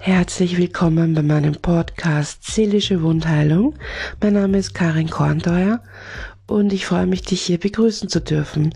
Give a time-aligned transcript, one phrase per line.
[0.00, 3.74] Herzlich willkommen bei meinem Podcast Seelische Wundheilung.
[4.22, 5.82] Mein Name ist Karin Kornteuer
[6.46, 8.72] und ich freue mich, dich hier begrüßen zu dürfen.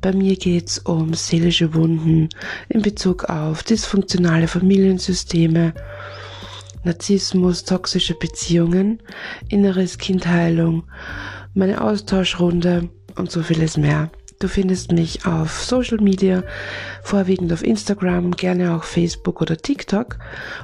[0.00, 2.28] Bei mir geht es um seelische Wunden
[2.68, 5.74] in Bezug auf dysfunktionale Familiensysteme,
[6.82, 9.00] Narzissmus, toxische Beziehungen,
[9.48, 10.82] inneres Kindheilung,
[11.54, 14.10] meine Austauschrunde und so vieles mehr.
[14.38, 16.44] Du findest mich auf Social Media,
[17.02, 20.18] vorwiegend auf Instagram, gerne auch Facebook oder TikTok.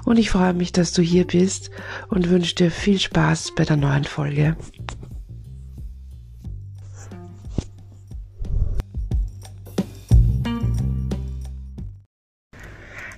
[0.04, 1.70] Und ich freue mich, dass du hier bist
[2.08, 4.56] und wünsche dir viel Spaß bei der neuen Folge.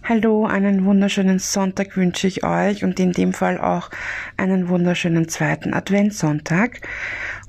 [0.08, 3.90] Hallo, einen wunderschönen Sonntag wünsche ich euch und in dem Fall auch
[4.36, 6.80] einen wunderschönen zweiten Adventssonntag.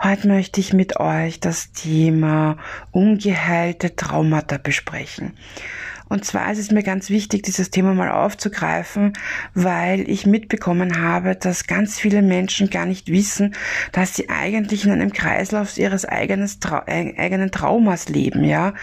[0.02, 2.58] Heute möchte ich mit euch das Thema
[2.90, 5.38] ungeheilte Traumata besprechen.
[6.10, 9.14] Und zwar ist es mir ganz wichtig, dieses Thema mal aufzugreifen,
[9.54, 13.56] weil ich mitbekommen habe, dass ganz viele Menschen gar nicht wissen,
[13.92, 18.74] dass sie eigentlich in einem Kreislauf ihres eigenes, äh, eigenen Traumas leben, ja.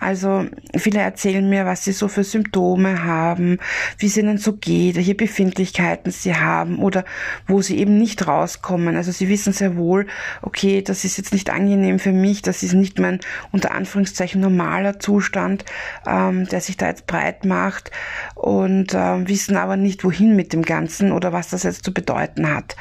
[0.00, 3.58] Also viele erzählen mir, was sie so für Symptome haben,
[3.98, 7.04] wie es ihnen so geht, welche Befindlichkeiten sie haben oder
[7.46, 8.96] wo sie eben nicht rauskommen.
[8.96, 10.06] Also sie wissen sehr wohl,
[10.42, 13.20] okay, das ist jetzt nicht angenehm für mich, das ist nicht mein
[13.52, 15.64] unter Anführungszeichen normaler Zustand,
[16.06, 17.90] ähm, der sich da jetzt breit macht
[18.34, 22.54] und äh, wissen aber nicht, wohin mit dem Ganzen oder was das jetzt zu bedeuten
[22.54, 22.76] hat.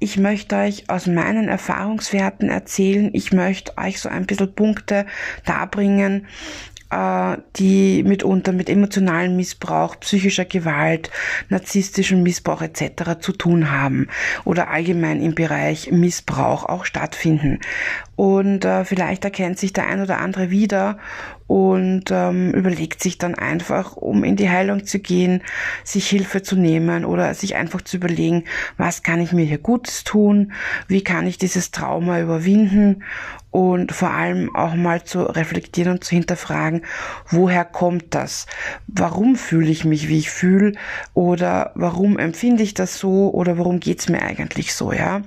[0.00, 3.10] Ich möchte euch aus meinen Erfahrungswerten erzählen.
[3.14, 5.06] Ich möchte euch so ein bisschen Punkte
[5.44, 6.26] darbringen,
[6.90, 11.10] die mitunter mit emotionalem Missbrauch, psychischer Gewalt,
[11.50, 13.20] narzisstischem Missbrauch etc.
[13.20, 14.08] zu tun haben
[14.44, 17.60] oder allgemein im Bereich Missbrauch auch stattfinden.
[18.16, 20.98] Und äh, vielleicht erkennt sich der ein oder andere wieder
[21.46, 25.42] und ähm, überlegt sich dann einfach, um in die Heilung zu gehen,
[25.82, 28.44] sich Hilfe zu nehmen oder sich einfach zu überlegen,
[28.76, 30.52] was kann ich mir hier Gutes tun,
[30.88, 33.02] wie kann ich dieses Trauma überwinden
[33.50, 36.82] und vor allem auch mal zu reflektieren und zu hinterfragen,
[37.30, 38.46] woher kommt das?
[38.86, 40.72] Warum fühle ich mich, wie ich fühle?
[41.14, 43.30] Oder warum empfinde ich das so?
[43.32, 45.22] Oder warum geht's mir eigentlich so, ja?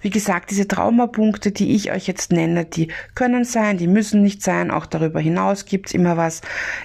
[0.00, 4.42] Wie gesagt, diese Traumapunkte, die ich euch jetzt nenne, die können sein, die müssen nicht
[4.42, 4.70] sein.
[4.70, 6.42] Auch darüber hinaus gibt's immer was.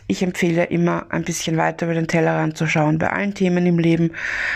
[0.08, 3.78] Ich empfehle immer ein bisschen weiter über den Tellerrand zu schauen bei allen Themen im
[3.78, 4.12] Leben.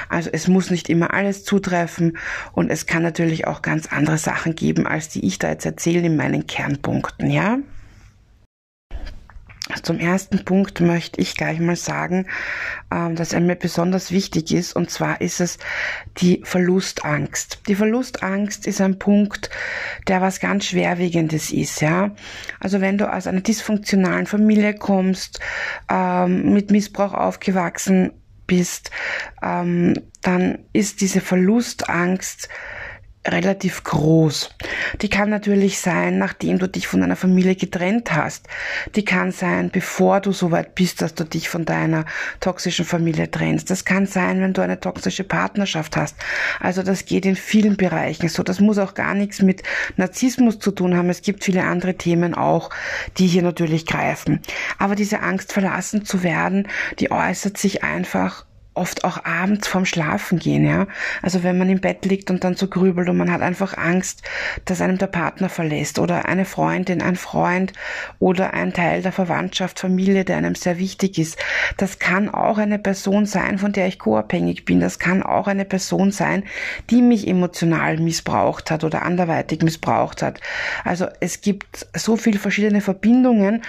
[0.09, 2.17] Also es muss nicht immer alles zutreffen
[2.53, 6.14] und es kann natürlich auch ganz andere Sachen geben, als die ich da jetzt erzähle
[6.15, 7.57] meinen Kernpunkten, ja?
[9.81, 12.27] Zum ersten Punkt möchte ich gleich mal sagen,
[12.91, 15.57] ähm, dass er mir besonders wichtig ist, und zwar ist es
[16.17, 17.61] die Verlustangst.
[17.67, 19.49] Die Verlustangst ist ein Punkt,
[20.07, 22.11] der was ganz Schwerwiegendes ist, ja.
[22.59, 25.39] Also wenn du aus einer dysfunktionalen Familie kommst,
[25.89, 28.11] ähm, mit Missbrauch aufgewachsen
[28.45, 28.91] bist,
[29.41, 32.49] ähm, dann ist diese Verlustangst
[33.27, 34.51] relativ groß.
[35.01, 38.47] Die kann natürlich sein, nachdem du dich von einer Familie getrennt hast.
[38.95, 42.05] Die kann sein, bevor du so weit bist, dass du dich von deiner
[42.39, 43.69] toxischen Familie trennst.
[43.69, 46.15] Das kann sein, wenn du eine toxische Partnerschaft hast.
[46.59, 48.43] Also das geht in vielen Bereichen so.
[48.43, 49.63] Das muss auch gar nichts mit
[49.97, 51.09] Narzissmus zu tun haben.
[51.09, 52.69] Es gibt viele andere Themen auch,
[53.17, 54.39] die hier natürlich greifen.
[54.77, 56.67] Aber diese Angst verlassen zu werden,
[56.99, 60.87] die äußert sich einfach oft auch abends vorm Schlafen gehen, ja.
[61.21, 64.21] Also wenn man im Bett liegt und dann so grübelt und man hat einfach Angst,
[64.65, 67.73] dass einem der Partner verlässt oder eine Freundin, ein Freund
[68.19, 71.37] oder ein Teil der Verwandtschaft, Familie, der einem sehr wichtig ist.
[71.77, 74.81] Das kann auch eine Person sein, von der ich co-abhängig bin.
[74.81, 76.43] Das kann auch eine Person sein,
[76.89, 80.41] die mich emotional missbraucht hat oder anderweitig missbraucht hat.
[80.83, 83.61] Also es gibt so viele verschiedene Verbindungen,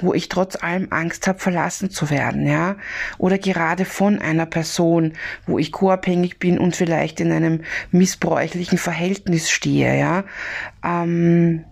[0.00, 2.76] wo ich trotz allem Angst habe, verlassen zu werden, ja.
[3.18, 5.12] Oder gerade von einer Person,
[5.46, 7.60] wo ich co-abhängig bin und vielleicht in einem
[7.90, 10.24] missbräuchlichen Verhältnis stehe, ja.
[10.82, 11.64] Ähm,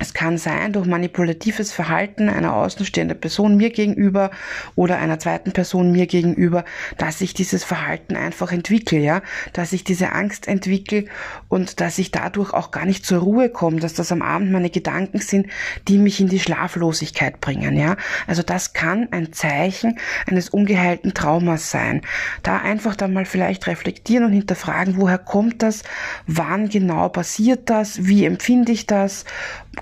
[0.00, 4.32] es kann sein durch manipulatives Verhalten einer außenstehenden Person mir gegenüber
[4.74, 6.64] oder einer zweiten Person mir gegenüber,
[6.98, 9.22] dass ich dieses Verhalten einfach entwickle, ja,
[9.52, 11.04] dass ich diese Angst entwickle
[11.46, 14.68] und dass ich dadurch auch gar nicht zur Ruhe komme, dass das am Abend meine
[14.68, 15.46] Gedanken sind,
[15.86, 17.96] die mich in die Schlaflosigkeit bringen, ja.
[18.26, 22.02] Also das kann ein Zeichen eines ungeheilten Traumas sein.
[22.42, 25.84] Da einfach dann mal vielleicht reflektieren und hinterfragen, woher kommt das,
[26.26, 29.24] wann genau passiert das, wie empfinde ich das,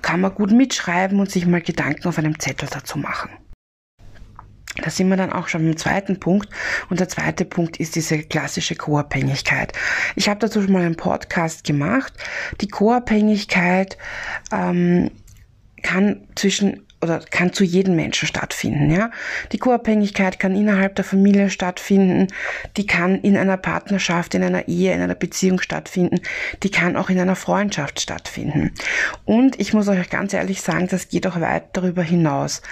[0.00, 3.30] kann man gut mitschreiben und sich mal Gedanken auf einem Zettel dazu machen.
[4.76, 6.48] Da sind wir dann auch schon im zweiten Punkt.
[6.88, 9.72] Und der zweite Punkt ist diese klassische Co-Abhängigkeit.
[10.16, 12.12] Ich habe dazu schon mal einen Podcast gemacht.
[12.60, 13.98] Die Co-Abhängigkeit
[14.50, 15.10] ähm,
[15.82, 18.90] kann zwischen oder kann zu jedem Menschen stattfinden.
[18.90, 19.10] Ja?
[19.50, 22.28] Die Co-Abhängigkeit kann innerhalb der Familie stattfinden,
[22.76, 26.20] die kann in einer Partnerschaft, in einer Ehe, in einer Beziehung stattfinden,
[26.62, 28.72] die kann auch in einer Freundschaft stattfinden.
[29.24, 32.62] Und ich muss euch ganz ehrlich sagen, das geht auch weit darüber hinaus.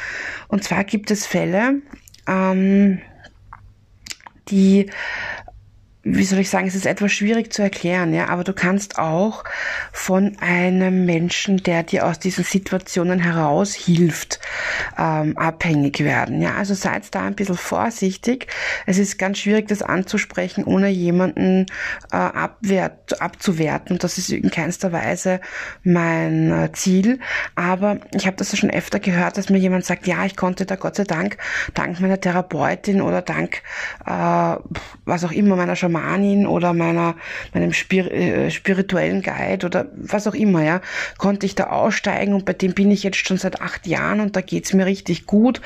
[0.48, 1.82] Und zwar gibt es Fälle,
[2.28, 3.00] ähm,
[4.48, 4.90] die
[6.02, 9.44] wie soll ich sagen, es ist etwas schwierig zu erklären, ja, aber du kannst auch
[9.92, 14.40] von einem Menschen, der dir aus diesen Situationen heraus hilft,
[14.98, 16.54] ähm, abhängig werden, ja.
[16.54, 18.46] Also seid da ein bisschen vorsichtig.
[18.86, 21.66] Es ist ganz schwierig, das anzusprechen, ohne jemanden
[22.10, 23.98] äh, abwert, abzuwerten.
[23.98, 25.40] Das ist in keinster Weise
[25.84, 27.18] mein äh, Ziel.
[27.56, 30.76] Aber ich habe das schon öfter gehört, dass mir jemand sagt, ja, ich konnte da
[30.76, 31.36] Gott sei Dank,
[31.74, 33.62] dank meiner Therapeutin oder dank
[34.06, 34.56] äh,
[35.04, 37.16] was auch immer meiner Schamanin oder meiner,
[37.52, 40.80] meinem Spir äh, spirituellen Guide oder was auch immer, ja,
[41.18, 44.36] konnte ich da aussteigen und bei dem bin ich jetzt schon seit acht Jahren und
[44.36, 45.60] da geht's mir richtig gut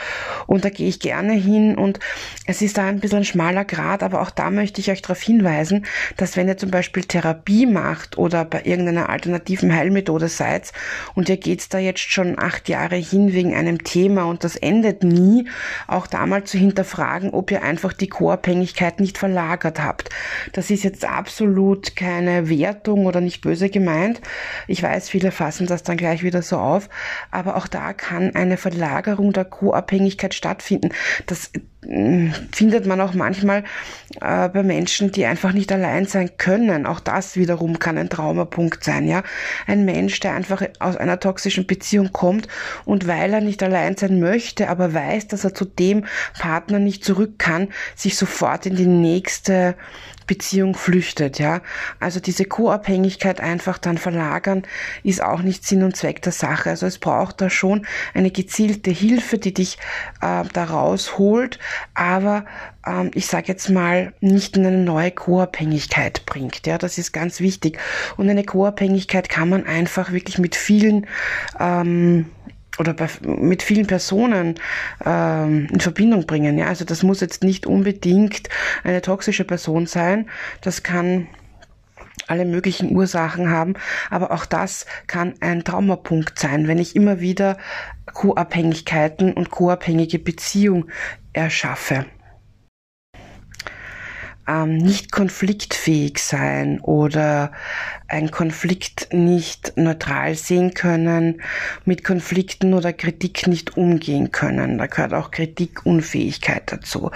[0.46, 1.98] und da gehe ich gerne hin und
[2.46, 5.20] es ist da ein bisschen ein schmaler Grad, aber auch da möchte ich euch darauf
[5.20, 5.86] hinweisen,
[6.16, 10.72] dass wenn ihr zum Beispiel Therapie macht oder bei irgendeiner alternativen Heilmethode seid
[11.14, 15.04] und ihr geht's da jetzt schon acht Jahre hin wegen einem Thema und das endet
[15.04, 15.48] nie,
[15.86, 20.10] auch da mal zu hinterfragen, ob ihr einfach die Co-Abhängigkeit nicht verlagert habt.
[20.52, 24.20] Das ist jetzt absolut keine Wertung oder nicht böse gemeint.
[24.68, 26.88] Ich weiß, viele fassen das dann gleich wieder so auf,
[27.30, 30.90] aber auch da kann eine Verlagerung der Co-Abhängigkeit stattfinden.
[31.26, 31.50] Das
[32.52, 33.64] findet man auch manchmal
[34.20, 36.86] äh, bei Menschen, die einfach nicht allein sein können.
[36.86, 39.22] Auch das wiederum kann ein Traumapunkt sein, ja.
[39.66, 42.48] Ein Mensch, der einfach aus einer toxischen Beziehung kommt
[42.84, 46.06] und weil er nicht allein sein möchte, aber weiß, dass er zu dem
[46.38, 49.74] Partner nicht zurück kann, sich sofort in die nächste
[50.26, 51.60] Beziehung flüchtet, ja.
[52.00, 54.62] Also diese Co-Abhängigkeit einfach dann verlagern,
[55.02, 56.70] ist auch nicht Sinn und Zweck der Sache.
[56.70, 59.78] Also es braucht da schon eine gezielte Hilfe, die dich
[60.20, 61.58] äh, da rausholt,
[61.94, 62.44] aber
[62.86, 66.66] ähm, ich sage jetzt mal, nicht in eine neue Co-Abhängigkeit bringt.
[66.66, 67.78] Ja, das ist ganz wichtig.
[68.16, 71.06] Und eine Co-Abhängigkeit kann man einfach wirklich mit vielen
[71.58, 72.26] ähm,
[72.78, 74.56] oder bei, mit vielen Personen
[75.04, 76.58] ähm, in Verbindung bringen.
[76.58, 76.66] Ja?
[76.66, 78.48] Also das muss jetzt nicht unbedingt
[78.82, 80.28] eine toxische Person sein.
[80.60, 81.28] Das kann
[82.26, 83.74] alle möglichen Ursachen haben,
[84.10, 87.58] aber auch das kann ein Traumapunkt sein, wenn ich immer wieder
[88.14, 90.86] Co-Abhängigkeiten und co-abhängige Beziehung
[91.32, 92.06] erschaffe.
[94.46, 97.52] Ähm, nicht konfliktfähig sein oder
[98.08, 101.40] einen Konflikt nicht neutral sehen können,
[101.84, 104.78] mit Konflikten oder Kritik nicht umgehen können.
[104.78, 107.10] Da gehört auch Kritikunfähigkeit dazu.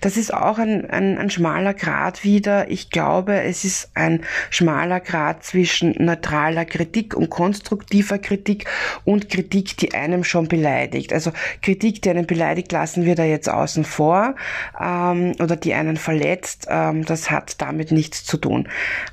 [0.00, 2.70] Das ist auch ein, ein, ein schmaler Grad wieder.
[2.70, 8.66] Ich glaube, es ist ein schmaler Grad zwischen neutraler Kritik und konstruktiver Kritik
[9.04, 11.12] und Kritik, die einem schon beleidigt.
[11.12, 11.32] Also
[11.62, 14.34] Kritik, die einen beleidigt, lassen wir da jetzt außen vor
[14.80, 18.68] ähm, oder die einen verletzt ähm, das hat damit nichts zu tun.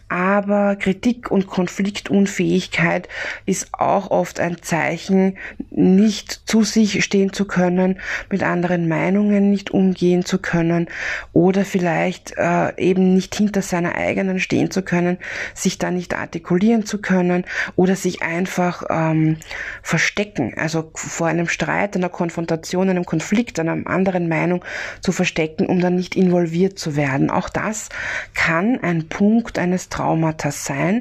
[0.09, 3.07] Aber Kritik und Konfliktunfähigkeit
[3.45, 5.37] ist auch oft ein Zeichen,
[5.69, 7.99] nicht zu sich stehen zu können,
[8.29, 10.87] mit anderen Meinungen nicht umgehen zu können
[11.33, 15.17] oder vielleicht äh, eben nicht hinter seiner eigenen stehen zu können,
[15.53, 19.37] sich da nicht artikulieren zu können oder sich einfach ähm,
[19.81, 24.63] verstecken, also vor einem Streit, einer Konfrontation, einem Konflikt, einer anderen Meinung
[25.01, 27.29] zu verstecken, um dann nicht involviert zu werden.
[27.29, 27.89] Auch das
[28.33, 31.00] kann ein Punkt eines Traumatas sein.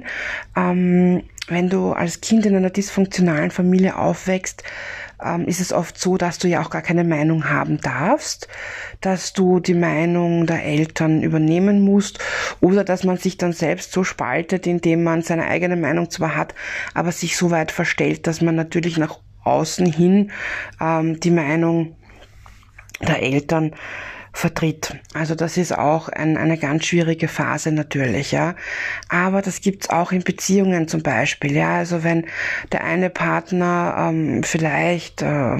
[0.56, 4.62] Ähm, wenn du als Kind in einer dysfunktionalen Familie aufwächst,
[5.22, 8.48] ähm, ist es oft so, dass du ja auch gar keine Meinung haben darfst,
[9.00, 12.18] dass du die Meinung der Eltern übernehmen musst
[12.60, 16.54] oder dass man sich dann selbst so spaltet, indem man seine eigene Meinung zwar hat,
[16.94, 20.30] aber sich so weit verstellt, dass man natürlich nach außen hin
[20.80, 21.96] ähm, die Meinung
[23.00, 23.74] der Eltern
[24.32, 24.96] vertritt.
[25.12, 28.54] Also das ist auch ein, eine ganz schwierige Phase natürlich, ja.
[29.08, 31.76] Aber das gibt's auch in Beziehungen zum Beispiel, ja.
[31.76, 32.26] Also wenn
[32.70, 35.56] der eine Partner ähm, vielleicht äh,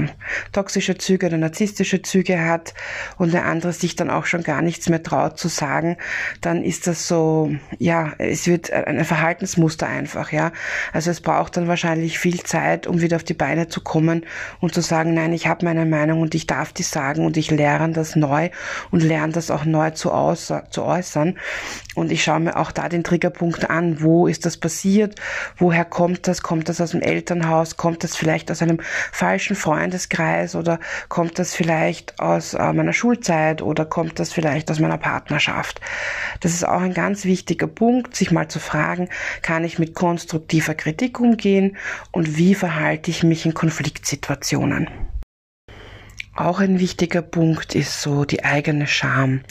[0.52, 2.74] toxische Züge oder narzisstische Züge hat
[3.18, 5.96] und der andere sich dann auch schon gar nichts mehr traut zu sagen,
[6.40, 10.52] dann ist das so, ja, es wird ein Verhaltensmuster einfach, ja.
[10.92, 14.24] Also es braucht dann wahrscheinlich viel Zeit, um wieder auf die Beine zu kommen
[14.60, 17.50] und zu sagen, nein, ich habe meine Meinung und ich darf die sagen und ich
[17.50, 18.50] lerne das neu
[18.90, 20.10] und lerne das auch neu zu,
[20.70, 21.38] zu äußern.
[21.94, 24.00] Und ich schaue mir auch da den Triggerpunkt an.
[24.00, 25.16] Wo ist das passiert?
[25.56, 26.42] Woher kommt das?
[26.42, 27.76] Kommt das aus dem Elternhaus?
[27.76, 28.80] Kommt das vielleicht aus einem
[29.12, 30.54] falschen Freundeskreis?
[30.54, 33.62] Oder kommt das vielleicht aus äh, meiner Schulzeit?
[33.62, 35.80] Oder kommt das vielleicht aus meiner Partnerschaft?
[36.40, 39.08] Das ist auch ein ganz wichtiger Punkt, sich mal zu fragen,
[39.42, 41.76] kann ich mit konstruktiver Kritik umgehen?
[42.12, 45.09] Und wie verhalte ich mich in Konfliktsituationen?
[46.40, 49.42] Auch ein wichtiger Punkt ist so die eigene Scham.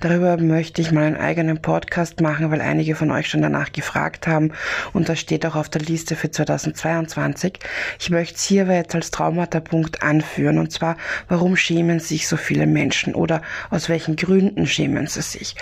[0.00, 4.26] Darüber möchte ich mal einen eigenen Podcast machen, weil einige von euch schon danach gefragt
[4.26, 4.50] haben
[4.92, 7.60] und das steht auch auf der Liste für 2022.
[8.00, 10.96] Ich möchte es hier jetzt als Traumata-Punkt anführen und zwar,
[11.28, 15.54] warum schämen sich so viele Menschen oder aus welchen Gründen schämen sie sich.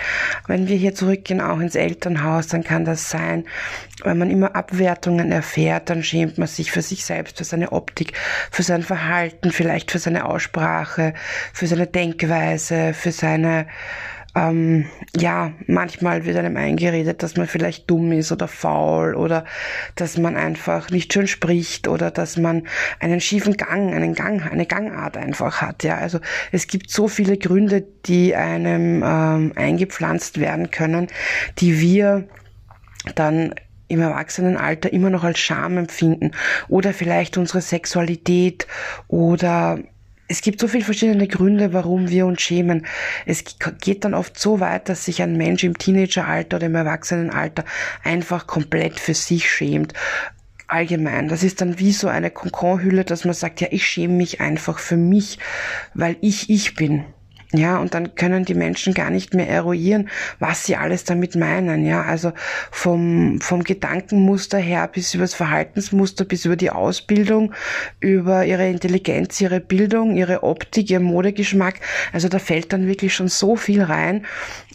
[0.47, 3.45] Wenn wir hier zurückgehen, auch ins Elternhaus, dann kann das sein,
[4.03, 8.13] wenn man immer Abwertungen erfährt, dann schämt man sich für sich selbst, für seine Optik,
[8.49, 10.70] für sein Verhalten, vielleicht für seine Aussprache,
[11.53, 13.67] für seine Denkweise, für seine
[14.33, 14.85] ähm,
[15.17, 19.43] ja, manchmal wird einem eingeredet, dass man vielleicht dumm ist oder faul oder
[19.95, 22.63] dass man einfach nicht schön spricht oder dass man
[22.99, 25.83] einen schiefen Gang, einen Gang, eine Gangart einfach hat.
[25.83, 26.19] Ja, also
[26.51, 31.07] es gibt so viele Gründe, die einem ähm, eingepflanzt werden können,
[31.59, 32.27] die wir
[33.15, 33.53] dann
[33.89, 36.31] im Erwachsenenalter immer noch als Scham empfinden
[36.69, 38.65] oder vielleicht unsere Sexualität
[39.09, 39.79] oder
[40.31, 42.85] es gibt so viele verschiedene Gründe, warum wir uns schämen.
[43.25, 43.43] Es
[43.81, 47.65] geht dann oft so weit, dass sich ein Mensch im Teenageralter oder im Erwachsenenalter
[48.03, 49.93] einfach komplett für sich schämt
[50.67, 51.27] allgemein.
[51.27, 54.79] Das ist dann wie so eine Konkorhülle, dass man sagt, ja, ich schäme mich einfach
[54.79, 55.37] für mich,
[55.93, 57.03] weil ich ich bin.
[57.53, 61.85] Ja, und dann können die Menschen gar nicht mehr eruieren, was sie alles damit meinen.
[61.85, 62.31] Ja, also
[62.71, 67.53] vom, vom Gedankenmuster her bis über das Verhaltensmuster, bis über die Ausbildung,
[67.99, 71.81] über ihre Intelligenz, ihre Bildung, ihre Optik, ihr Modegeschmack.
[72.13, 74.25] Also da fällt dann wirklich schon so viel rein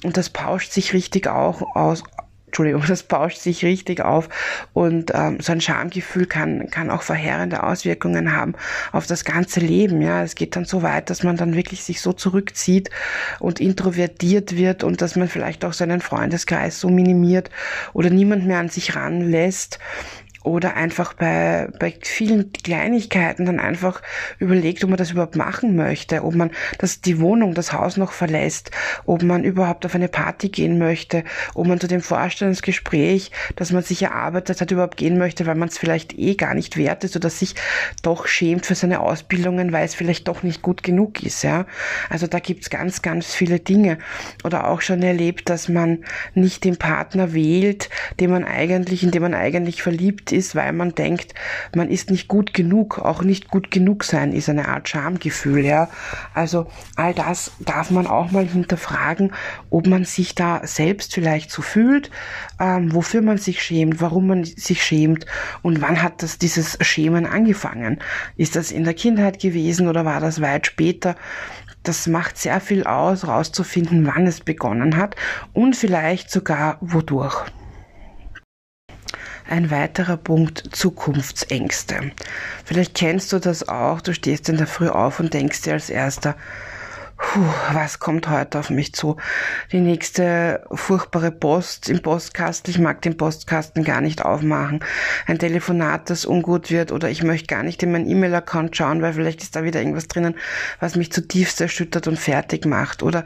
[0.04, 2.02] und das pauscht sich richtig auch aus,
[2.46, 4.28] Entschuldigung, das bauscht sich richtig auf
[4.72, 8.54] und ähm, so ein Schamgefühl kann, kann auch verheerende Auswirkungen haben
[8.92, 10.00] auf das ganze Leben.
[10.02, 12.90] Ja, es geht dann so weit, dass man dann wirklich sich so zurückzieht
[13.40, 17.50] und introvertiert wird und dass man vielleicht auch seinen Freundeskreis so minimiert
[17.92, 19.78] oder niemand mehr an sich ranlässt
[20.46, 24.00] oder einfach bei, bei vielen Kleinigkeiten dann einfach
[24.38, 28.12] überlegt, ob man das überhaupt machen möchte, ob man das, die Wohnung, das Haus noch
[28.12, 28.70] verlässt,
[29.06, 31.24] ob man überhaupt auf eine Party gehen möchte,
[31.54, 35.68] ob man zu dem Vorstellungsgespräch, das man sich erarbeitet hat, überhaupt gehen möchte, weil man
[35.68, 37.56] es vielleicht eh gar nicht wert ist oder sich
[38.02, 41.66] doch schämt für seine Ausbildungen, weil es vielleicht doch nicht gut genug ist, ja.
[42.08, 43.98] Also da gibt's ganz, ganz viele Dinge.
[44.44, 49.22] Oder auch schon erlebt, dass man nicht den Partner wählt, den man eigentlich, in dem
[49.22, 51.34] man eigentlich verliebt ist, weil man denkt,
[51.74, 52.98] man ist nicht gut genug.
[52.98, 55.88] Auch nicht gut genug sein ist eine Art Schamgefühl, ja.
[56.34, 59.32] Also all das darf man auch mal hinterfragen,
[59.70, 62.10] ob man sich da selbst vielleicht so fühlt,
[62.60, 65.26] ähm, wofür man sich schämt, warum man sich schämt
[65.62, 67.98] und wann hat das dieses Schämen angefangen?
[68.36, 71.16] Ist das in der Kindheit gewesen oder war das weit später?
[71.82, 75.14] Das macht sehr viel aus, rauszufinden, wann es begonnen hat
[75.52, 77.44] und vielleicht sogar wodurch.
[79.48, 82.10] Ein weiterer Punkt, Zukunftsängste.
[82.64, 85.88] Vielleicht kennst du das auch, du stehst in der Früh auf und denkst dir als
[85.88, 86.34] erster,
[87.18, 89.16] Puh, was kommt heute auf mich zu?
[89.72, 92.70] Die nächste furchtbare Post im Postkasten.
[92.70, 94.80] Ich mag den Postkasten gar nicht aufmachen.
[95.26, 99.14] Ein Telefonat, das ungut wird oder ich möchte gar nicht in meinen E-Mail-Account schauen, weil
[99.14, 100.34] vielleicht ist da wieder irgendwas drinnen,
[100.78, 103.02] was mich zutiefst erschüttert und fertig macht.
[103.02, 103.24] Oder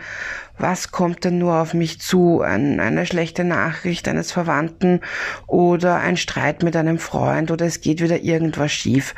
[0.61, 2.41] was kommt denn nur auf mich zu?
[2.41, 5.01] Ein, eine schlechte Nachricht eines Verwandten
[5.47, 9.15] oder ein Streit mit einem Freund oder es geht wieder irgendwas schief.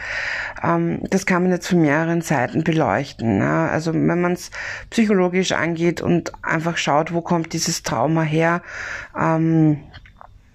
[0.63, 3.39] Ähm, das kann man jetzt von mehreren Seiten beleuchten.
[3.39, 3.69] Ne?
[3.71, 4.51] Also wenn man es
[4.91, 8.63] psychologisch angeht und einfach schaut, wo kommt dieses Trauma her,
[9.19, 9.81] ähm,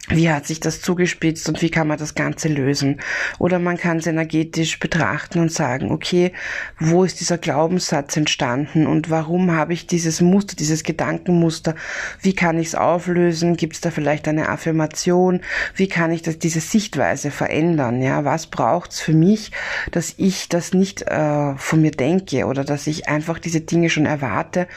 [0.09, 3.01] wie hat sich das zugespitzt und wie kann man das Ganze lösen?
[3.39, 6.31] Oder man kann es energetisch betrachten und sagen, okay,
[6.79, 11.75] wo ist dieser Glaubenssatz entstanden und warum habe ich dieses Muster, dieses Gedankenmuster?
[12.21, 13.57] Wie kann ich es auflösen?
[13.57, 15.41] Gibt es da vielleicht eine Affirmation?
[15.75, 18.01] Wie kann ich das, diese Sichtweise verändern?
[18.01, 19.51] Ja, was braucht es für mich,
[19.91, 24.05] dass ich das nicht äh, von mir denke oder dass ich einfach diese Dinge schon
[24.05, 24.67] erwarte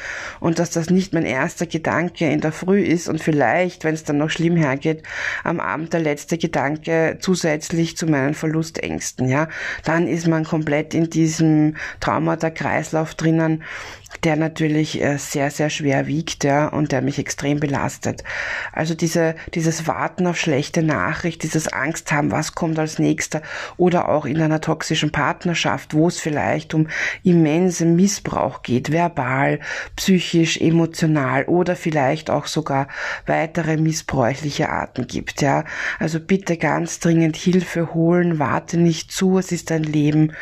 [0.40, 4.02] und dass das nicht mein erster Gedanke in der Früh ist und vielleicht, wenn es
[4.02, 5.04] dann noch schlimm hergeht,
[5.44, 9.48] am Abend der letzte Gedanke zusätzlich zu meinen Verlustängsten, ja.
[9.84, 13.62] Dann ist man komplett in diesem Traumata-Kreislauf drinnen
[14.24, 18.24] der natürlich äh, sehr, sehr schwer wiegt, ja, und der mich extrem belastet.
[18.72, 23.42] Also diese, dieses Warten auf schlechte Nachricht, dieses Angst haben, was kommt als nächster,
[23.76, 26.88] oder auch in einer toxischen Partnerschaft, wo es vielleicht um
[27.22, 29.60] immense Missbrauch geht, verbal,
[29.96, 32.88] psychisch, emotional oder vielleicht auch sogar
[33.26, 35.64] weitere missbräuchliche Arten gibt, ja.
[35.98, 40.32] Also bitte ganz dringend Hilfe holen, warte nicht zu, es ist ein Leben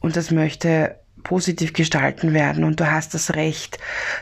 [0.00, 3.78] und das möchte positiv gestalten werden und du hast das Recht,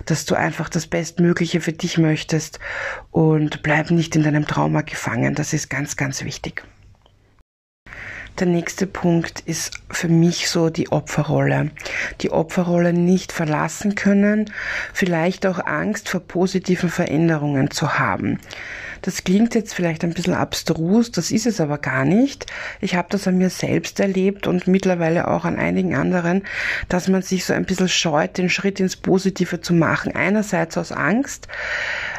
[0.07, 2.59] dass du einfach das Bestmögliche für dich möchtest
[3.11, 5.35] und bleib nicht in deinem Trauma gefangen.
[5.35, 6.62] Das ist ganz, ganz wichtig.
[8.38, 11.73] Der nächste Punkt ist für mich so die Opferrolle.
[12.23, 14.50] Die Opferrolle nicht verlassen können,
[14.95, 18.38] vielleicht auch Angst vor positiven Veränderungen zu haben.
[19.02, 22.47] Das klingt jetzt vielleicht ein bisschen abstrus, das ist es aber gar nicht.
[22.80, 26.42] Ich habe das an mir selbst erlebt und mittlerweile auch an einigen anderen,
[26.88, 30.14] dass man sich so ein bisschen scheut, den Schritt ins Positive zu machen.
[30.14, 31.49] Einerseits aus Angst,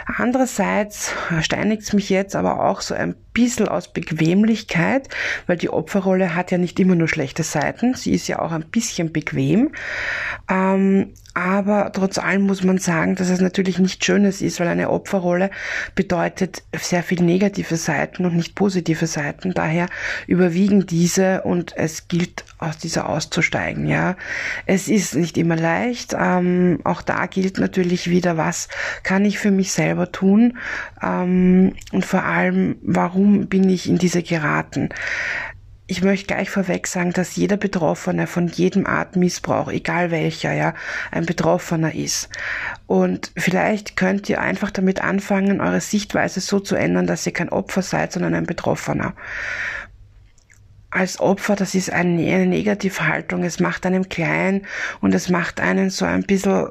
[0.05, 5.09] andererseits steinigt es mich jetzt aber auch so ein bisschen aus Bequemlichkeit,
[5.47, 8.65] weil die Opferrolle hat ja nicht immer nur schlechte Seiten, sie ist ja auch ein
[8.65, 9.71] bisschen bequem.
[10.49, 14.89] Ähm, aber trotz allem muss man sagen, dass es natürlich nicht Schönes ist, weil eine
[14.89, 15.49] Opferrolle
[15.95, 19.53] bedeutet sehr viel negative Seiten und nicht positive Seiten.
[19.53, 19.87] Daher
[20.27, 23.87] überwiegen diese und es gilt aus dieser auszusteigen.
[23.87, 24.17] Ja,
[24.65, 26.15] es ist nicht immer leicht.
[26.17, 28.67] Ähm, auch da gilt natürlich wieder, was
[29.03, 30.57] kann ich für mich selber tun
[31.01, 34.89] ähm, und vor allem, warum bin ich in diese geraten?
[35.91, 40.73] Ich möchte gleich vorweg sagen, dass jeder Betroffene von jedem Art Missbrauch, egal welcher, ja,
[41.11, 42.29] ein Betroffener ist.
[42.87, 47.49] Und vielleicht könnt ihr einfach damit anfangen, eure Sichtweise so zu ändern, dass ihr kein
[47.49, 49.15] Opfer seid, sondern ein Betroffener
[50.91, 53.43] als Opfer, das ist eine, eine Negativhaltung.
[53.43, 54.67] Es macht einem klein
[54.99, 56.67] und es macht einen so ein bisschen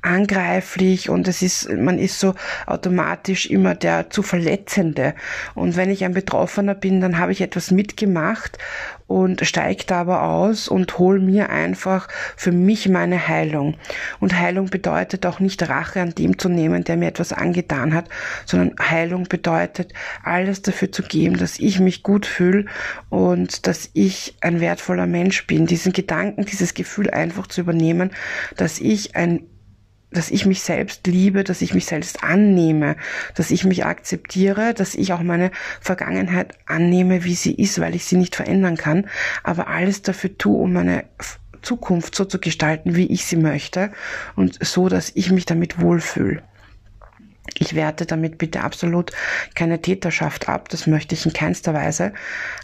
[0.00, 2.34] angreiflich und es ist, man ist so
[2.66, 5.14] automatisch immer der zu Verletzende.
[5.54, 8.58] Und wenn ich ein Betroffener bin, dann habe ich etwas mitgemacht
[9.12, 13.74] und steige da aber aus und hol mir einfach für mich meine Heilung.
[14.20, 18.08] Und Heilung bedeutet auch nicht Rache an dem zu nehmen, der mir etwas angetan hat,
[18.46, 19.92] sondern Heilung bedeutet
[20.22, 22.64] alles dafür zu geben, dass ich mich gut fühle
[23.10, 25.66] und dass ich ein wertvoller Mensch bin.
[25.66, 28.12] Diesen Gedanken, dieses Gefühl einfach zu übernehmen,
[28.56, 29.42] dass ich ein
[30.12, 32.96] dass ich mich selbst liebe, dass ich mich selbst annehme,
[33.34, 35.50] dass ich mich akzeptiere, dass ich auch meine
[35.80, 39.08] Vergangenheit annehme, wie sie ist, weil ich sie nicht verändern kann,
[39.42, 41.04] aber alles dafür tue, um meine
[41.62, 43.92] Zukunft so zu gestalten, wie ich sie möchte
[44.36, 46.42] und so, dass ich mich damit wohlfühle.
[47.58, 49.10] Ich werte damit bitte absolut
[49.56, 52.12] keine Täterschaft ab, das möchte ich in keinster Weise.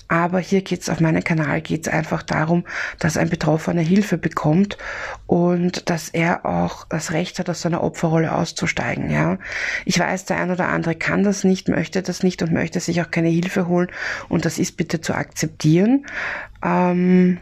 [0.07, 2.64] Aber hier geht's auf meinem Kanal geht's einfach darum,
[3.01, 4.79] dass ein Betroffener Hilfe bekommt
[5.27, 9.11] und dass er auch das Recht hat, aus seiner Opferrolle auszusteigen.
[9.11, 9.38] Ja,
[9.85, 13.03] ich weiß, der ein oder andere kann das nicht, möchte das nicht und möchte sich
[13.03, 13.88] auch keine Hilfe holen
[14.29, 16.07] und das ist bitte zu akzeptieren.
[16.64, 17.38] Ähm,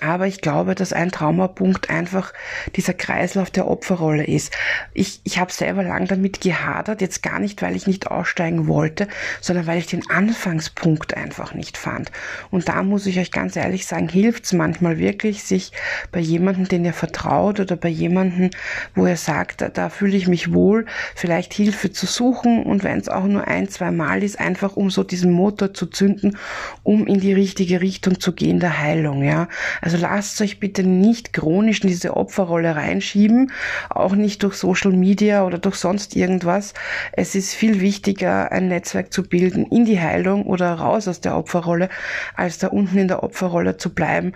[0.00, 2.32] aber ich glaube, dass ein Traumapunkt einfach
[2.74, 4.52] dieser Kreislauf der Opferrolle ist.
[4.94, 9.08] Ich, ich habe selber lang damit gehadert, jetzt gar nicht, weil ich nicht aussteigen wollte,
[9.40, 12.10] sondern weil ich den Anfangspunkt einfach nicht fand.
[12.50, 15.72] Und da muss ich euch ganz ehrlich sagen, hilft es manchmal wirklich, sich
[16.12, 18.50] bei jemandem, den ihr vertraut oder bei jemandem,
[18.94, 23.08] wo ihr sagt, da, fühle ich mich wohl, vielleicht Hilfe zu suchen und wenn es
[23.08, 26.36] auch nur ein, zwei Mal ist, einfach um so diesen Motor zu zünden,
[26.82, 29.48] um in die richtige Richtung zu gehen der Heilung, ja.
[29.80, 33.52] Also lasst euch bitte nicht chronisch in diese Opferrolle reinschieben,
[33.90, 36.74] auch nicht durch Social Media oder durch sonst irgendwas.
[37.12, 41.36] Es ist viel wichtiger, ein Netzwerk zu bilden in die Heilung oder raus aus der
[41.36, 41.88] Opferrolle,
[42.34, 44.32] als da unten in der Opferrolle zu bleiben.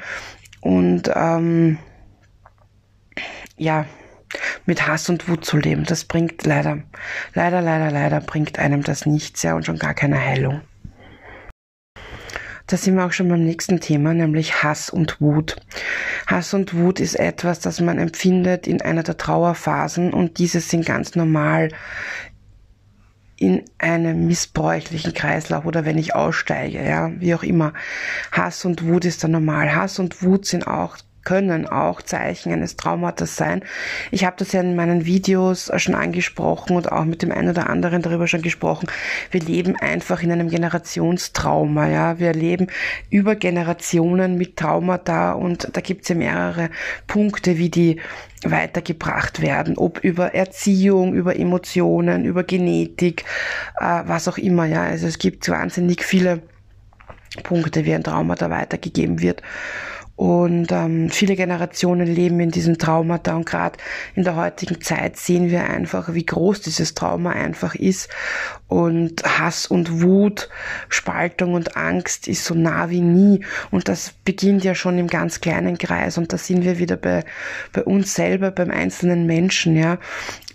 [0.61, 1.79] Und ähm,
[3.57, 3.87] ja,
[4.67, 5.85] mit Hass und Wut zu leben.
[5.85, 6.83] Das bringt leider,
[7.35, 10.61] leider, leider, leider bringt einem das nichts, ja, und schon gar keine Heilung.
[12.71, 15.57] Da sind wir auch schon beim nächsten Thema, nämlich Hass und Wut.
[16.29, 20.87] Hass und Wut ist etwas, das man empfindet in einer der Trauerphasen und diese sind
[20.87, 21.71] ganz normal
[23.35, 27.73] in einem missbräuchlichen Kreislauf oder wenn ich aussteige, ja, wie auch immer.
[28.31, 29.75] Hass und Wut ist da normal.
[29.75, 33.63] Hass und Wut sind auch können auch Zeichen eines Traumatas sein.
[34.11, 37.69] Ich habe das ja in meinen Videos schon angesprochen und auch mit dem einen oder
[37.69, 38.89] anderen darüber schon gesprochen.
[39.31, 41.89] Wir leben einfach in einem Generationstrauma.
[41.89, 42.69] Ja, wir leben
[43.11, 46.71] über Generationen mit Traumata und da gibt es ja mehrere
[47.07, 48.01] Punkte, wie die
[48.43, 53.25] weitergebracht werden, ob über Erziehung, über Emotionen, über Genetik,
[53.79, 54.65] äh, was auch immer.
[54.65, 56.43] Ja, also es gibt wahnsinnig viele
[57.43, 59.43] Punkte, wie ein Traumata weitergegeben wird.
[60.21, 63.79] Und ähm, viele Generationen leben in diesem Traumata und gerade
[64.15, 68.11] in der heutigen Zeit sehen wir einfach, wie groß dieses Trauma einfach ist.
[68.69, 70.51] Und Hass und Wut,
[70.91, 73.47] Spaltung und Angst ist so nah wie nie.
[73.71, 76.19] Und das beginnt ja schon im ganz kleinen Kreis.
[76.19, 77.25] Und da sind wir wieder bei,
[77.73, 79.97] bei uns selber, beim einzelnen Menschen, ja.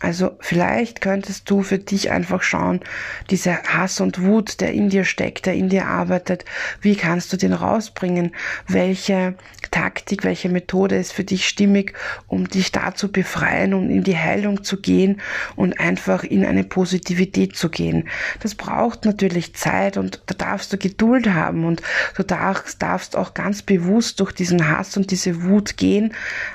[0.01, 2.81] Also vielleicht könntest du für dich einfach schauen,
[3.29, 6.43] dieser Hass und Wut, der in dir steckt, der in dir arbeitet,
[6.81, 8.35] wie kannst du den rausbringen?
[8.67, 9.35] Welche
[9.75, 11.91] Taktik, welche Methode ist für dich stimmig,
[12.27, 15.19] um dich da zu befreien und in die Heilung zu gehen
[15.57, 18.07] und einfach in eine Positivität zu gehen?
[18.39, 21.81] Das braucht natürlich Zeit und da darfst du Geduld haben und
[22.15, 26.13] du darfst, darfst auch ganz bewusst durch diesen Hass und diese Wut gehen.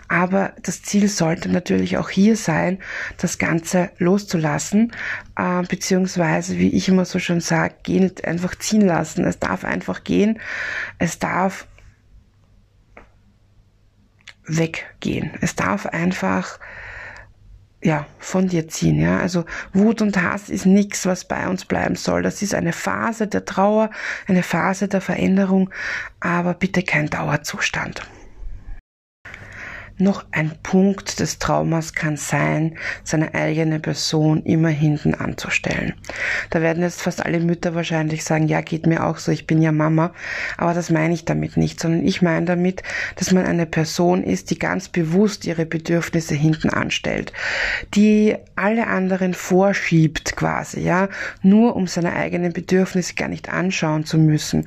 [0.08, 2.78] Aber das Ziel sollte natürlich auch hier sein,
[3.18, 4.92] das Ganze loszulassen,
[5.36, 9.26] äh, beziehungsweise, wie ich immer so schön sage, gehen, einfach ziehen lassen.
[9.26, 10.38] Es darf einfach gehen.
[10.98, 11.66] Es darf
[14.58, 15.32] weggehen.
[15.40, 16.58] Es darf einfach
[17.82, 19.18] ja, von dir ziehen, ja.
[19.18, 22.22] Also Wut und Hass ist nichts, was bei uns bleiben soll.
[22.22, 23.90] Das ist eine Phase der Trauer,
[24.26, 25.70] eine Phase der Veränderung,
[26.20, 28.02] aber bitte kein Dauerzustand.
[30.00, 35.94] Noch ein Punkt des Traumas kann sein, seine eigene Person immer hinten anzustellen.
[36.50, 39.60] Da werden jetzt fast alle Mütter wahrscheinlich sagen, ja, geht mir auch so, ich bin
[39.60, 40.12] ja Mama.
[40.56, 42.82] Aber das meine ich damit nicht, sondern ich meine damit,
[43.16, 47.32] dass man eine Person ist, die ganz bewusst ihre Bedürfnisse hinten anstellt,
[47.94, 51.08] die alle anderen vorschiebt quasi, ja,
[51.42, 54.64] nur um seine eigenen Bedürfnisse gar nicht anschauen zu müssen,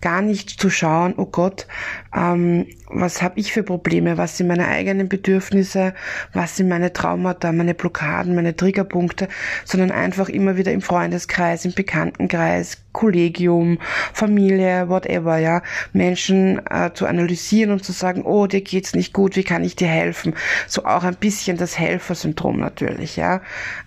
[0.00, 1.66] gar nicht zu schauen, oh Gott,
[2.14, 5.94] ähm, was habe ich für Probleme, was sind meine eigenen Bedürfnisse,
[6.32, 9.28] was sind meine Traumata, meine Blockaden, meine Triggerpunkte,
[9.64, 13.78] sondern einfach immer wieder im Freundeskreis, im Bekanntenkreis, Kollegium,
[14.12, 19.36] Familie, whatever, ja, Menschen äh, zu analysieren und zu sagen, oh, dir geht's nicht gut,
[19.36, 20.34] wie kann ich dir helfen?
[20.66, 23.40] So auch ein bisschen das Helfersyndrom natürlich, ja.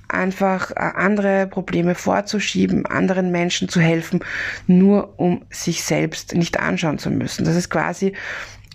[0.07, 4.21] Einfach äh, andere Probleme vorzuschieben, anderen Menschen zu helfen,
[4.67, 7.45] nur um sich selbst nicht anschauen zu müssen.
[7.45, 8.13] Das ist quasi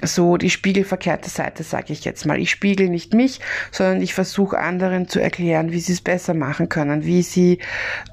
[0.02, 2.38] so die spiegelverkehrte Seite, sage ich jetzt mal.
[2.38, 6.68] Ich spiegel nicht mich, sondern ich versuche anderen zu erklären, wie sie es besser machen
[6.68, 7.58] können, wie sie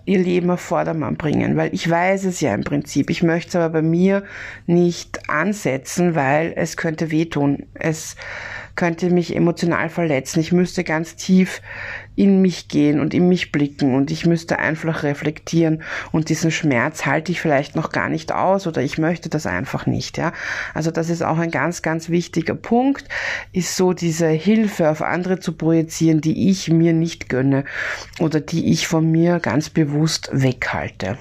[0.05, 3.09] ihr Leben auf Vordermann bringen, weil ich weiß es ja im Prinzip.
[3.09, 4.23] Ich möchte es aber bei mir
[4.65, 7.67] nicht ansetzen, weil es könnte wehtun.
[7.73, 8.15] Es
[8.75, 10.39] könnte mich emotional verletzen.
[10.39, 11.61] Ich müsste ganz tief
[12.17, 17.05] in mich gehen und in mich blicken und ich müsste einfach reflektieren und diesen Schmerz
[17.05, 20.33] halte ich vielleicht noch gar nicht aus oder ich möchte das einfach nicht, ja.
[20.73, 23.05] Also das ist auch ein ganz, ganz wichtiger Punkt,
[23.53, 27.63] ist so diese Hilfe auf andere zu projizieren, die ich mir nicht gönne
[28.19, 31.17] oder die ich von mir ganz bewusst weghalte.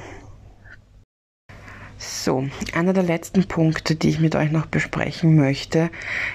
[1.98, 5.90] So, einer der letzten Punkte, die ich mit euch noch besprechen möchte,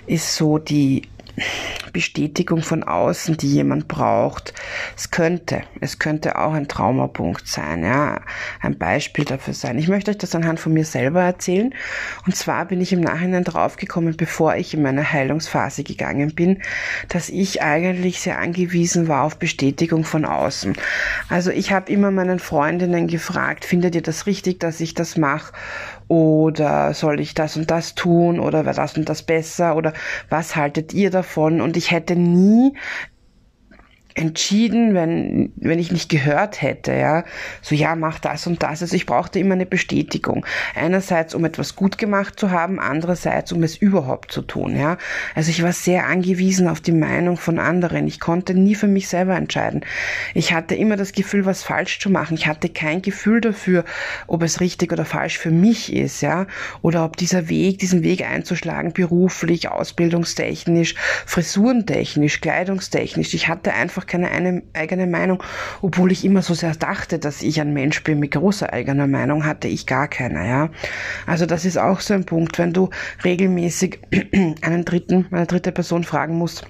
[0.06, 1.04] ist so die
[1.93, 4.54] Bestätigung von außen, die jemand braucht.
[4.95, 8.21] Es könnte, es könnte auch ein Traumapunkt sein, ja,
[8.62, 9.77] ein Beispiel dafür sein.
[9.77, 11.73] Ich möchte euch das anhand von mir selber erzählen.
[12.25, 16.62] Und zwar bin ich im Nachhinein draufgekommen, bevor ich in meine Heilungsphase gegangen bin,
[17.10, 20.75] dass ich eigentlich sehr angewiesen war auf Bestätigung von außen.
[21.30, 25.54] Also ich habe immer meinen Freundinnen gefragt, findet ihr das richtig, dass ich das mache?
[26.12, 29.93] Oder soll ich das und das tun oder wäre das und das besser oder
[30.28, 31.62] was haltet ihr davon?
[31.62, 32.74] Und ich hätte nie
[34.15, 37.24] entschieden, wenn, wenn ich nicht gehört hätte, ja,
[37.62, 38.82] so ja, mach das und das.
[38.82, 40.45] Also ich brauchte immer eine Bestätigung.
[40.76, 44.97] Einerseits, um etwas gut gemacht zu haben, andererseits, um es überhaupt zu tun, ja.
[45.36, 48.08] Also ich war sehr angewiesen auf die Meinung von anderen.
[48.08, 49.82] Ich konnte nie für mich selber entscheiden.
[50.34, 52.36] Ich hatte immer das Gefühl, was falsch zu machen.
[52.36, 53.86] Ich hatte kein Gefühl dafür,
[54.28, 56.47] ob es richtig oder falsch für mich ist, ja,
[56.82, 60.95] oder ob dieser Weg, diesen Weg einzuschlagen, beruflich, ausbildungstechnisch,
[61.26, 63.34] frisurentechnisch, kleidungstechnisch.
[63.34, 65.43] Ich hatte einfach einfach keine eine, eigene Meinung,
[65.81, 69.45] obwohl ich immer so sehr dachte, dass ich ein Mensch bin mit großer eigener Meinung,
[69.45, 70.69] hatte ich gar keine, ja.
[71.25, 72.89] Also das ist auch so ein Punkt, wenn du
[73.23, 73.99] regelmäßig
[74.61, 76.65] einen dritten, eine dritte Person fragen musst,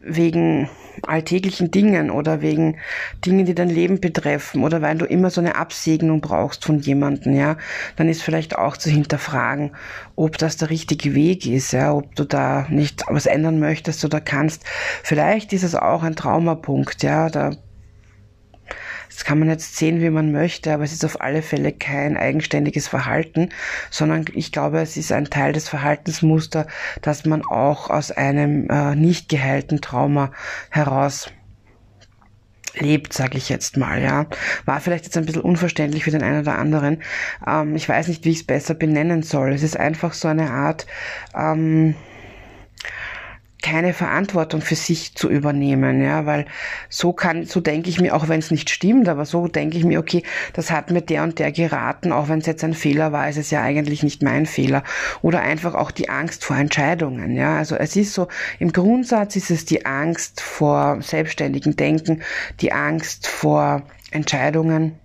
[0.00, 0.68] wegen
[1.06, 2.78] alltäglichen Dingen oder wegen
[3.24, 7.34] Dingen, die dein Leben betreffen oder weil du immer so eine Absegnung brauchst von jemandem,
[7.34, 7.56] ja,
[7.96, 9.72] dann ist vielleicht auch zu hinterfragen,
[10.14, 14.20] ob das der richtige Weg ist, ja, ob du da nicht was ändern möchtest oder
[14.20, 14.64] kannst.
[15.02, 17.52] Vielleicht ist es auch ein Traumapunkt, ja, da
[19.16, 22.18] das kann man jetzt sehen, wie man möchte, aber es ist auf alle Fälle kein
[22.18, 23.48] eigenständiges Verhalten,
[23.90, 26.66] sondern ich glaube, es ist ein Teil des Verhaltensmuster,
[27.00, 30.32] dass man auch aus einem äh, nicht geheilten Trauma
[30.68, 31.30] heraus
[32.74, 34.26] lebt, sage ich jetzt mal, ja.
[34.66, 37.02] War vielleicht jetzt ein bisschen unverständlich für den einen oder anderen.
[37.46, 39.54] Ähm, ich weiß nicht, wie ich es besser benennen soll.
[39.54, 40.86] Es ist einfach so eine Art
[41.34, 41.94] ähm,
[43.66, 46.46] keine Verantwortung für sich zu übernehmen, ja, weil
[46.88, 49.84] so kann, so denke ich mir, auch wenn es nicht stimmt, aber so denke ich
[49.84, 53.10] mir, okay, das hat mir der und der geraten, auch wenn es jetzt ein Fehler
[53.10, 54.84] war, ist es ja eigentlich nicht mein Fehler.
[55.20, 57.56] Oder einfach auch die Angst vor Entscheidungen, ja.
[57.56, 58.28] Also es ist so,
[58.60, 62.22] im Grundsatz ist es die Angst vor selbstständigen Denken,
[62.60, 64.96] die Angst vor Entscheidungen,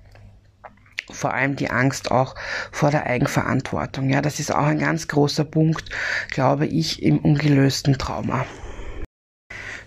[1.15, 2.36] vor allem die Angst auch
[2.71, 4.10] vor der Eigenverantwortung.
[4.10, 5.89] Ja, das ist auch ein ganz großer Punkt,
[6.30, 8.45] glaube ich, im ungelösten Trauma.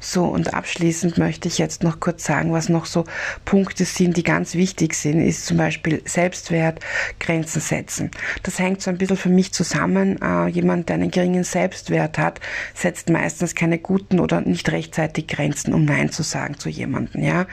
[0.04, 3.04] So, und abschließend möchte ich jetzt noch kurz sagen, was noch so
[3.46, 6.80] Punkte sind, die ganz wichtig sind, ist zum Beispiel Selbstwert,
[7.18, 8.10] Grenzen setzen.
[8.42, 10.20] Das hängt so ein bisschen für mich zusammen.
[10.20, 12.40] Äh, jemand, der einen geringen Selbstwert hat,
[12.74, 17.46] setzt meistens keine guten oder nicht rechtzeitig Grenzen, um Nein zu sagen zu jemandem, ja.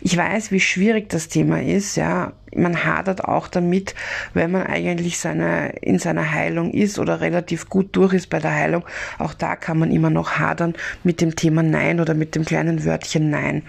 [0.00, 3.94] Ich weiß, wie schwierig das Thema ist, ja man hadert auch damit,
[4.34, 8.54] wenn man eigentlich seine, in seiner Heilung ist oder relativ gut durch ist bei der
[8.54, 8.84] Heilung.
[9.18, 12.84] Auch da kann man immer noch hadern mit dem Thema Nein oder mit dem kleinen
[12.84, 13.62] Wörtchen Nein.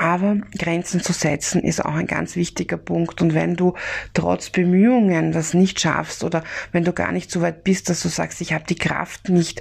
[0.00, 3.20] Aber Grenzen zu setzen ist auch ein ganz wichtiger Punkt.
[3.20, 3.74] Und wenn du
[4.14, 8.08] trotz Bemühungen das nicht schaffst oder wenn du gar nicht so weit bist, dass du
[8.08, 9.60] sagst, ich habe die Kraft nicht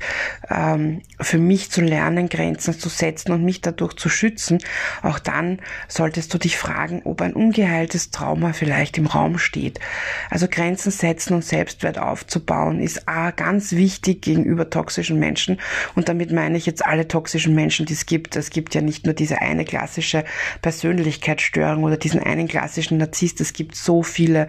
[0.50, 4.60] ähm, für mich zu lernen, Grenzen zu setzen und mich dadurch zu schützen,
[5.02, 9.82] auch dann solltest du dich fragen, ob ein ungeheiltes Trauma vielleicht im Raum steht.
[10.30, 15.60] Also Grenzen setzen und Selbstwert aufzubauen ist A, ganz wichtig gegenüber toxischen Menschen.
[15.96, 18.38] Und damit meine ich jetzt alle toxischen Menschen, die es gibt.
[18.38, 20.24] Es gibt ja nicht nur diese eine klassische
[20.62, 23.42] Persönlichkeitsstörung oder diesen einen klassischen Narzisst.
[23.42, 24.48] Es gibt so viele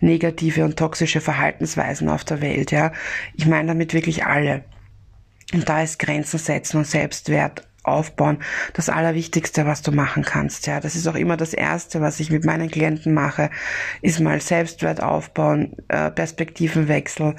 [0.00, 2.92] negative und toxische Verhaltensweisen auf der Welt, ja.
[3.34, 4.64] Ich meine damit wirklich alle.
[5.52, 8.38] Und da ist Grenzen setzen und Selbstwert aufbauen
[8.74, 10.66] das Allerwichtigste, was du machen kannst.
[10.66, 13.50] Ja, das ist auch immer das Erste, was ich mit meinen Klienten mache,
[14.00, 17.34] ist mal Selbstwert aufbauen, äh, Perspektivenwechsel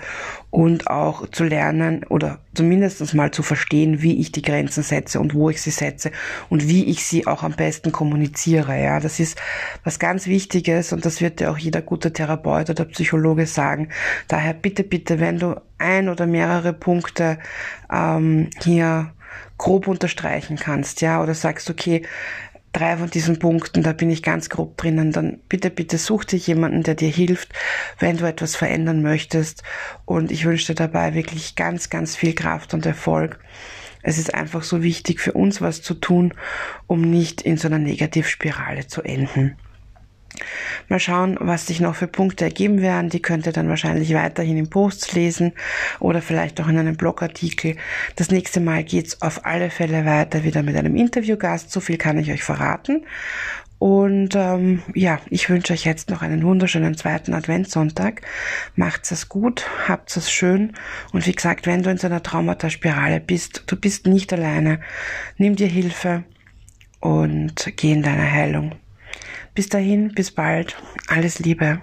[0.50, 5.34] und auch zu lernen oder zumindest mal zu verstehen, wie ich die Grenzen setze und
[5.34, 6.12] wo ich sie setze
[6.50, 8.80] und wie ich sie auch am besten kommuniziere.
[8.80, 9.40] Ja, das ist
[9.84, 13.90] was ganz Wichtiges und das wird dir auch jeder gute Therapeut oder Psychologe sagen.
[14.28, 17.40] Daher bitte, bitte, wenn du ein oder mehrere Punkte
[17.92, 19.12] ähm, hier
[19.58, 22.04] grob unterstreichen kannst, ja, oder sagst, okay,
[22.74, 26.48] drei von diesen Punkten, da bin ich ganz grob drinnen, dann bitte, bitte such dich
[26.48, 27.54] jemanden, der dir hilft,
[28.00, 29.64] wenn du etwas verändern möchtest.
[30.06, 33.40] Und ich wünsche dir dabei wirklich ganz, ganz viel Kraft und Erfolg.
[34.02, 36.34] Es ist einfach so wichtig für uns was zu tun,
[36.88, 39.56] um nicht in so einer Negativspirale zu enden.
[40.90, 43.10] Mal schauen, was sich noch für Punkte ergeben werden.
[43.10, 45.54] Die könnt ihr dann wahrscheinlich weiterhin in Posts lesen
[46.00, 47.76] oder vielleicht auch in einem Blogartikel.
[48.16, 51.72] Das nächste Mal geht's auf alle Fälle weiter wieder mit einem Interviewgast.
[51.72, 53.06] So viel kann ich euch verraten.
[53.84, 58.22] Und ähm, ja, ich wünsche euch jetzt noch einen wunderschönen zweiten Adventssonntag.
[58.78, 60.72] Macht's es gut, habt's es schön.
[61.12, 64.80] Und wie gesagt, wenn du in so einer Traumata-Spirale bist, du bist nicht alleine.
[65.38, 66.24] Nimm dir Hilfe
[67.02, 68.76] und geh in deine Heilung.
[69.54, 70.76] Bis dahin, bis bald.
[71.08, 71.82] Alles Liebe.